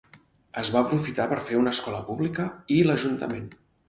[0.61, 3.45] Es va aprofitar per fer una escola pública i l'ajuntament.